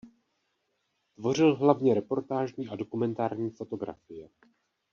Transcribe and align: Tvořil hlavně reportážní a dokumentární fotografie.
Tvořil 1.15 1.55
hlavně 1.55 1.93
reportážní 1.93 2.67
a 2.69 2.75
dokumentární 2.75 3.49
fotografie. 3.49 4.29